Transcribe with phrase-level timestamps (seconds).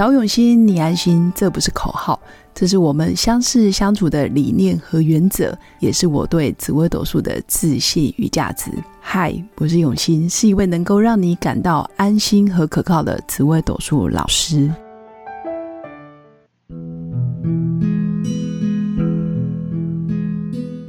[0.00, 2.18] 找永新，你安心，这不是口号，
[2.54, 8.70] 这是我们相识相处的理念和原则，也是我对紫微斗数的自信与价值。
[8.98, 14.72] 嗨，我是永新，是一位能够让你感到安心和可靠的紫微斗数老师。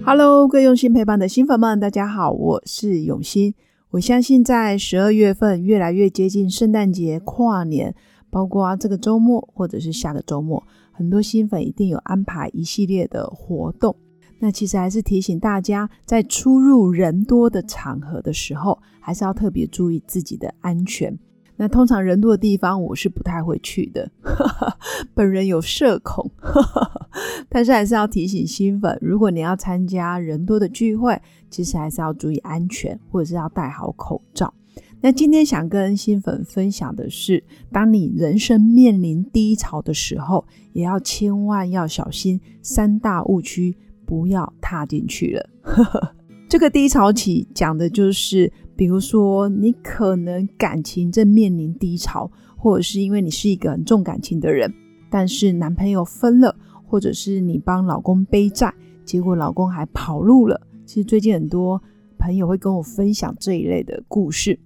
[0.05, 3.53] Hello，各位用心陪伴的新粉们，大家好，我是永新。
[3.89, 7.93] 我相信在十二月份越来越接近圣诞节、跨年。
[8.31, 13.95] 包括啊这个周末或者是下个周末，很多新粉一定有安排一系列的活动。
[14.39, 21.15] 那其实还是提醒大家，在出入人多的场合的时候，还是要特别注意自己的安全。
[21.57, 24.09] 那通常人多的地方，我是不太会去的，
[25.13, 26.31] 本人有社恐。
[27.49, 34.51] 但是还是要提醒新粉，如果你要参加人多的聚会，其实还是要注意安全，或者是要戴好口罩。
[35.03, 45.49] 那今天想跟新粉分享的是，当你人生面临低潮的时候，也要千万要小心三大误区，不要踏进去了。
[46.47, 54.71] 这个低潮期讲的就是，比如说你可能感情正面临低潮，或者是因为你是一个很重感情的人，
[55.09, 56.55] 但是男朋友分了，
[56.85, 58.71] 或者是你帮老公背债，
[59.03, 60.61] 结果老公还跑路了。
[60.85, 61.81] 其实最近很多
[62.19, 64.59] 朋友会跟我分享这一类的故事。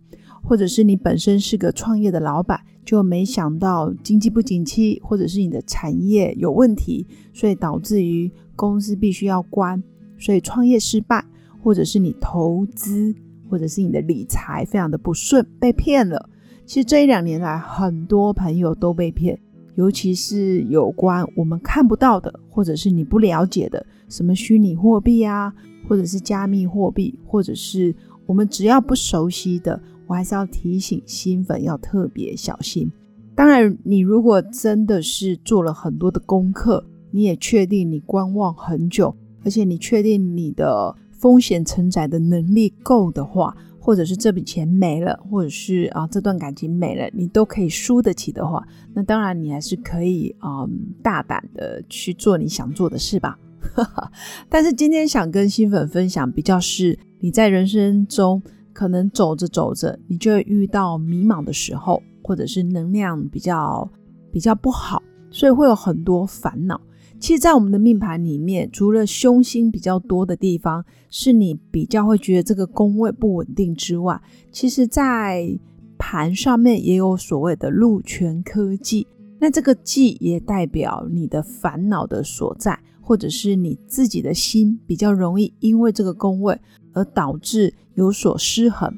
[0.45, 9.81] 或者是你本身是个创业的老板，就没想到经济不景气，或者是你的产业有问题，所以导致于公司必须要关，
[10.19, 11.25] 所以创业失败，
[11.63, 13.13] 或者是你投资，
[13.49, 16.29] 或者是你的理财非常的不顺，被骗了。
[16.63, 19.39] 其实这一两年来，很多朋友都被骗，
[19.73, 25.51] 尤其是有关我们看不到的，或者是你不了解的，什么虚拟货币啊，
[25.87, 27.95] 或者是加密货币，或者是
[28.27, 29.81] 我们只要不熟悉的。
[30.07, 32.91] 我还是要提醒新粉要特别小心。
[33.35, 50.65] 当然，你如果真的是做了很多的功课，你也确定你观望很久，而且你确定你的风险承载的能力够的话，或者是这笔钱没了，或者是啊这段感情没了，你都可以输得起的话，那当然你还是可以啊
[51.03, 53.37] 大胆的去做你想做的事吧。
[54.47, 58.41] 但是今天想跟新粉分享，比较是你在人生中。
[58.75, 63.89] 可能走着走着，你就会遇到迷茫的时候，或者是能量比较
[64.33, 66.79] 比较不好，所以会有很多烦恼。
[67.17, 74.21] 其实，在我们的命盘里面，除了凶星比较多的地方，是你比较会觉得这个宫位不稳定之外，
[74.51, 75.57] 其实，在
[75.97, 79.07] 盘上面也有所谓的禄权科技。
[79.39, 86.59] 那这个忌也代表你的烦恼的所在，或者是你自己的心比较容易因为这个宫位。
[86.97, 88.89] 而导致有所失衡，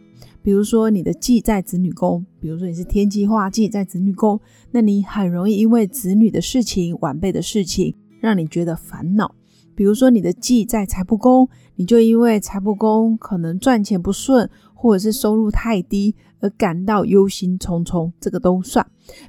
[0.44, 9.34] 比如说你的忌在子女宫，比如说你是天机化忌在子女宫，那你很容易因为子女的事情、晚辈的事情，让你觉得烦恼。
[9.74, 18.86] 比如说你的忌在财帛宫，你就因为财帛宫可能赚钱不顺，或者是收入太低而感到忧心忡忡，这个都算。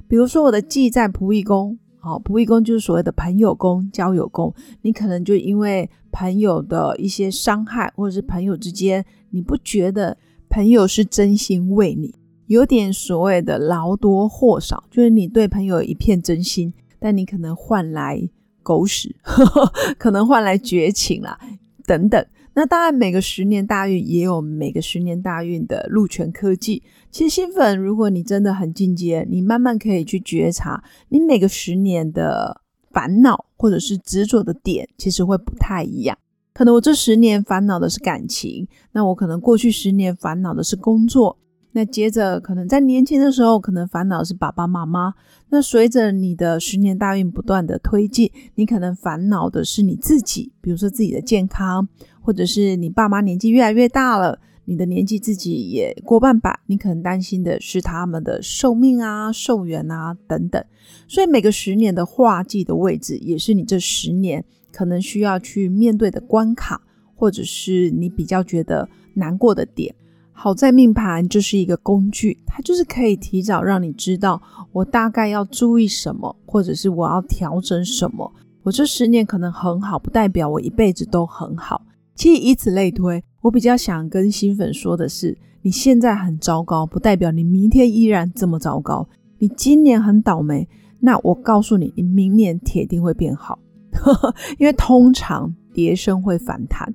[0.07, 1.79] 比如说我的忌在仆役宫。
[1.99, 10.17] 好，仆役宫就是所谓的朋友宫、交友宫，你可能就因为朋友的一些伤害，或者是朋友之间，你不觉得
[10.49, 12.15] 朋友是真心为你，
[12.47, 18.29] 有点所谓的劳多获少，就是你对朋友一片真心，但你可能换来
[18.63, 21.37] 狗屎，呵 呵可能换来绝情啦，
[21.85, 22.25] 等等。
[22.53, 26.83] 那当然，每个十年大运也有每个十年大运的路权科技。
[27.11, 32.61] 其实新粉，如果你真的很进阶，你慢慢可以去觉察，你每个十年的
[32.91, 36.17] 烦恼或者是执着的点，其实会不太一样。
[36.53, 41.37] 可能我这十年烦恼的是感情，那我可能过去十年烦恼的是工作。
[41.71, 45.13] 那接着，可能在年轻的时候，可能烦恼是爸爸妈妈。
[45.49, 51.87] 那随着你的十年大运不断的推进，你可能烦恼的是你自己，比如说自己的健康，
[52.21, 60.63] 或者是你爸妈年纪越来越大了，你的年纪自己也过半百，你可能担心的是他们的寿命啊、寿元啊等等。
[61.07, 66.81] 所以每个十年的化忌的位置，也是你这十年可能需要去面对的关卡，
[67.13, 69.93] 或者是你比较觉得难过的点。
[70.41, 74.41] 好在命盘就是一个工具，它就是可以提早让你知道
[74.71, 78.31] 我大概要注意什么，或者是我要调整什么。
[78.63, 81.81] 我这十年可能很好，不代表我一辈子都很好。
[82.15, 89.05] 其实以此类推，我比较想跟新粉说的是：你现在很糟糕，不代表你明天依然这么糟糕。
[89.39, 90.65] 你今年很倒霉，
[91.01, 93.59] 那我告诉你，你明年铁定会变好，
[94.57, 96.93] 因为通常跌升会反弹。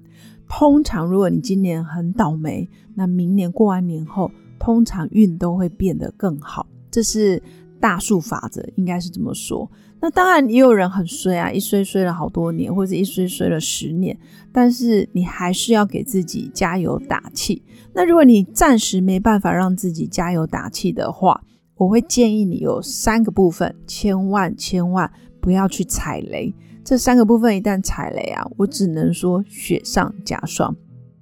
[0.49, 6.67] 通常，如果你今年很倒霉，那明年过完年后，通常运都会变得更好。
[6.91, 7.43] 这是
[7.81, 9.71] 大数法则，应该是这么说。
[10.01, 14.17] 那当然也有人很衰啊，一衰衰了好多年，或者一衰衰了十年，
[14.53, 17.63] 但是你还是要给自己加油打气。
[17.95, 21.43] 那如果你暂时没办法让自己加油打气的话，
[21.77, 25.11] 我会建议你有三个部分，千万千万
[25.41, 26.55] 不要去踩雷。
[26.85, 30.77] 这三个部分一旦踩雷啊，我只能说雪上加霜。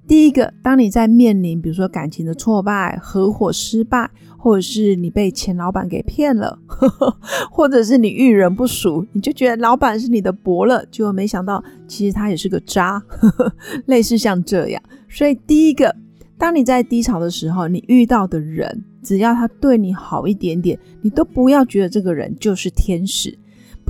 [0.09, 6.59] 第一个，当你在面临比如说感情的挫败、合伙失败，或者是你被前老板给骗了，
[7.50, 13.00] 或者是你遇人不淑，你就觉得老板是你的伯乐，结果没想到其实他也是个渣，
[13.87, 14.82] 类似像这样。
[15.09, 15.94] 所以第一个，
[16.37, 23.38] 当你在低潮的时候，你遇到的人，只要他对你好一点点，你都不要觉得这个人就是天使。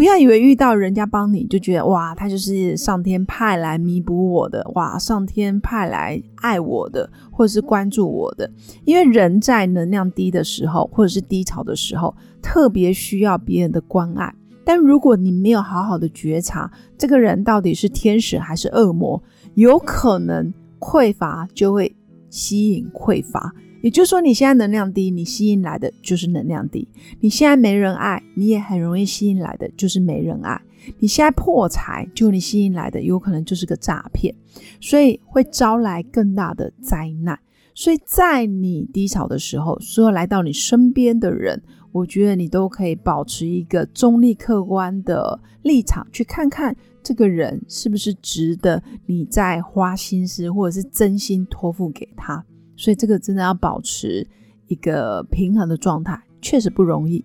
[0.02, 8.50] 不要以为遇到人家帮你就觉得哇，他就是上天派来弥补我的，哇，上天派来爱我的，或者是关注我的。
[8.84, 12.12] 因为人在能量低的时候，或者是低潮的时候，
[12.42, 14.34] 特别需要别人的关爱。
[14.64, 19.22] 但如果你没有好好的觉察这个人到底是天使还是恶魔，
[19.54, 21.94] 有可能匮乏就会
[22.28, 23.54] 吸引匮乏。
[23.82, 26.86] 也就是说，你现在能量低，你吸引来的就是能量低；
[27.20, 30.56] 你现在没人爱，你也很容易吸引来的就是没人爱；
[31.00, 34.34] 你现在破财，就你吸引来的有可能就是个诈骗，
[34.80, 37.38] 所以会招来更大的灾难。
[37.74, 52.44] 所以在你低潮的时候，所有来到你身边的人，我觉得你都可以保持一个中立客观的立场，去看看这个人是不是值得你在花心思或者是真心托付给他。
[52.82, 54.26] 所以这个真的要保持
[54.66, 57.24] 一个平衡的状态，确实不容易。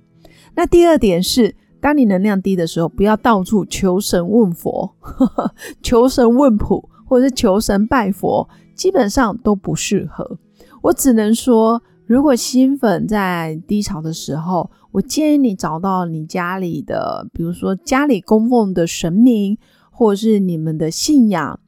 [0.53, 4.93] 那第二点是，当你能量低的时候，不要到处求神问佛、
[5.81, 10.37] 求神问卜，或者是求神拜佛，基本上都不适合。
[10.83, 19.57] 我只能说，如果新粉在低潮的时候，我建议你找到你家里的，比如说家里供奉的神明，
[19.89, 21.59] 或者是你们的信仰。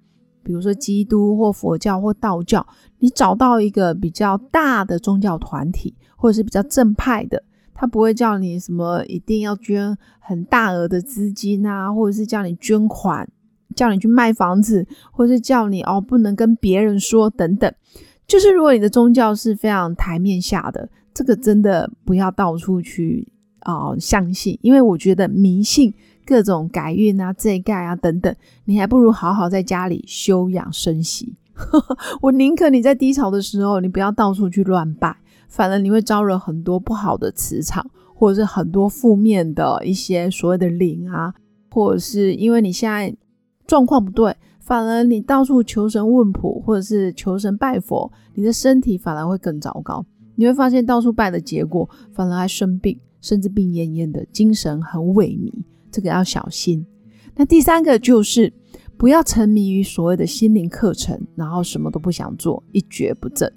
[0.43, 2.65] 比如说基督或佛教或道教，
[2.99, 7.43] 你找到一个比较大的宗教团体，或者是比较正派的，
[7.73, 13.27] 他不会叫你什么一定要捐很大额的资金啊，或者是叫你捐款，
[13.75, 17.71] 叫你去卖房子，或者是叫你哦不能跟别人说等等。
[18.27, 25.93] 就是如果你的宗教是非常台面下的，这个真的不要到处去啊相信，因为我觉得迷信。
[26.29, 28.31] 各种改运啊、这盖啊等等，
[28.65, 31.35] 你还不如好好在家里休养生息。
[32.21, 35.17] 我宁可你在低潮的时候，你不要到处去乱拜，
[35.47, 37.83] 反而你会招惹很多不好的磁场，
[38.13, 41.33] 或者是很多负面的一些所谓的灵啊，
[41.71, 43.11] 或者是因为你现在
[43.65, 50.05] 状况不对，反而你到处求神问卜，或者是求神拜佛，你的身体反而会更糟糕。
[50.35, 55.51] 你会发现到处拜的结果，反而还生病，甚至病恹恹的，精神很萎靡。
[55.91, 56.85] 这个要小心。
[57.35, 58.51] 那第三个就是
[58.97, 63.51] 不要沉迷于所谓的心灵课程，然后什么都不想做，一蹶不振。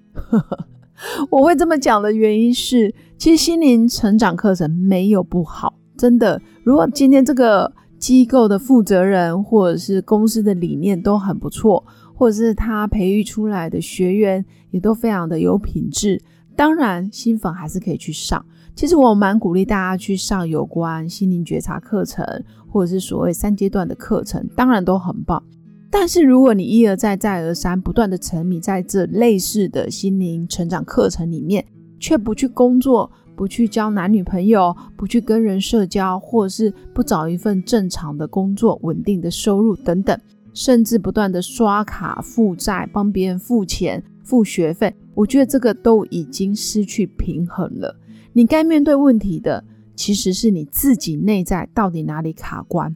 [1.30, 6.40] 我会这么讲的原因是，其实心灵成长课程没有不好，真的。
[6.62, 11.84] 如果今天这个机构的负责人或者是公司的理念都很不错，
[12.14, 16.22] 或者是他培育出来的学员也都非常的有品质，
[16.56, 18.44] 当然新粉还是可以去上。
[18.74, 22.24] 其实我蛮鼓励大家去上有关心灵觉察课程，
[22.66, 25.42] 或者是所谓三阶段的课程，当然都很棒。
[25.90, 31.62] 但是如果你一而再、再而三不断的沉迷在这类似的心灵成长课程里面，
[32.00, 40.18] 却不去工作、不去交男女朋友、不去跟人社交，或者是不找一份正常的工作、稳定的收入等等，
[40.54, 47.96] 甚至不断的刷卡负债、帮别人付钱、付学费，我觉得这个都已经失去平衡了。
[48.32, 49.62] 你该面对问题的，
[49.94, 52.94] 其实是你自己内在到底哪里卡关。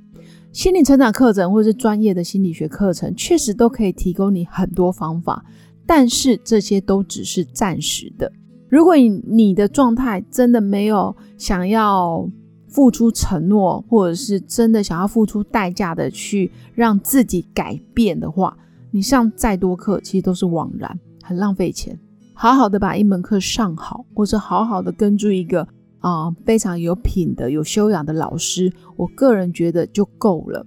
[0.53, 5.45] 心理成长课程或是专业的心理学课程，确实都可以提供你很多方法，
[5.85, 8.33] 但是这些都只是暂时的。
[8.69, 12.27] 如果你你的状态真的没有想要
[12.67, 18.57] 付出承诺，或者是真的想要付出代价的去让自己改变的话，
[18.91, 21.99] 你上再多课其实都是枉然，很浪费钱。
[22.39, 25.67] 好好的把一门课上好，或者好好的跟住一个
[26.01, 30.67] 啊非常有品德、有修养的老师，我个人觉得就够了。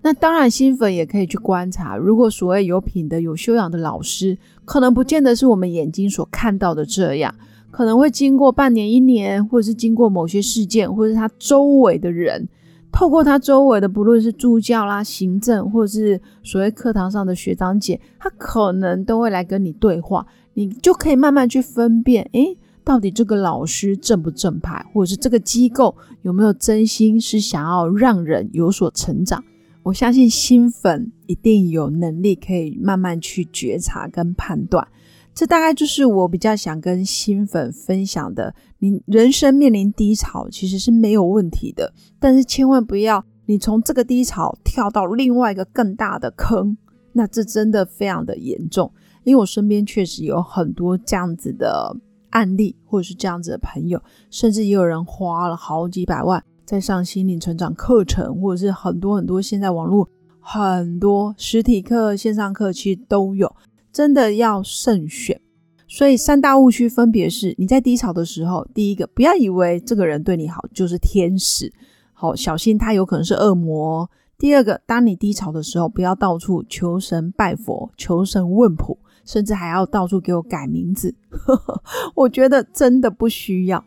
[0.00, 7.34] 那当然，新粉也可以去观察，如果所谓有品德、有修养的老师，可能不见得是我们眼睛所看到的这样，
[7.70, 12.48] 可能会经过半年、一年，或者是经过某些事件，或者是他周围的人，
[12.90, 20.26] 透过他周围的，不论是助教啦、行政，或者是所谓课堂上的学长姐，他可能都会来跟你对话。
[20.60, 29.42] 你就可以慢慢去分辨，诶，到底这个老师正不正派，或者是这个机构有没有真心是想要让人有所成长？
[29.82, 34.86] 我相信新粉一定有能力可以慢慢去觉察跟判断。
[35.32, 38.54] 这大概就是我比较想跟新粉分享的。
[38.80, 46.76] 你人生面临低潮其实是没有问题的，但是千万不要你从这个低潮跳到另外一个更大的坑，
[47.14, 48.92] 那这真的非常的严重。
[49.24, 51.94] 因为我身边确实有很多这样子的
[52.30, 54.00] 案例，或者是这样子的朋友，
[54.30, 60.08] 甚至也有人花了好几百万在上心灵成长课程，或者是很多很多现在网络
[60.38, 63.54] 很多实体课、线上课其实都有，
[63.92, 65.40] 真的要慎选。
[65.88, 71.72] 所以三大误区分别是：你在低潮的时候，第一个不要以为这个人对你好就是天使，
[72.12, 74.08] 好小心他有可能是恶魔。
[74.38, 78.96] 第二个，当你低潮的时候，不要到处求神拜佛、求神问卜。
[79.24, 81.14] 甚至还要到处给我改名字，
[82.14, 83.84] 我觉得真的不需要。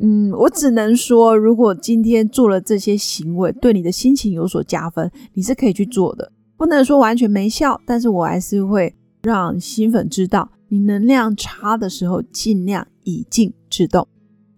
[0.00, 6.32] 嗯，我只能说，如果今天做了这些行为，对你的心情有所加分，你是可以去做的。
[6.56, 14.06] 不能说完全没效，但是我还是会让新粉知道，你能量差的时候，尽量以静制动。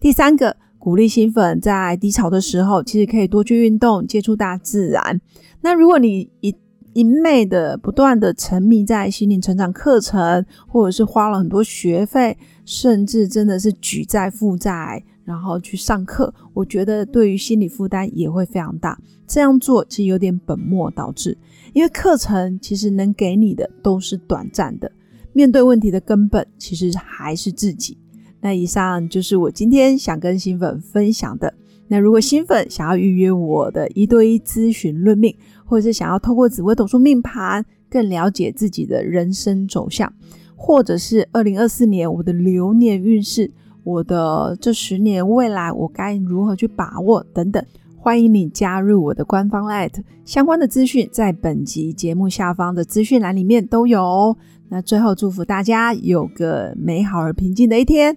[0.01, 5.21] 第三个，鼓励新粉在低潮的时候，其实可以多去运动，接触大自然。
[5.61, 6.55] 那如果你一
[6.97, 12.35] 一昧的不断的沉迷在心灵成长课程，或者是花了很多学费，
[12.65, 18.99] 甚至真的是举债负债，然后去上课，我觉得对于心理负担也会非常大。
[19.27, 21.37] 这样做其实有点本末倒置，
[21.75, 24.91] 因为课程其实能给你的都是短暂的，
[25.35, 27.99] 面对问题的根本其实还是自己。
[28.41, 31.53] 那以上就是我今天想跟新粉分享的。
[31.89, 40.13] 那如果新粉想要预约我的一对一咨询论命，或者是想要透过紫微斗数命盘更了解自己的人生走向，
[40.57, 43.51] 或者是二零二四年我的流年运势，
[43.85, 47.65] 我的这十年未来我该如何去把握等等，
[47.97, 49.93] 欢迎你加入我的官方 at
[50.25, 54.37] 相关的资讯在本集节目下方的资讯栏里面都有。
[54.69, 58.17] 那最后祝福大家有个美好而平静的一天。